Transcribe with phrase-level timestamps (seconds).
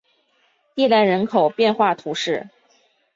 [0.73, 2.49] 蒂兰人口变化图示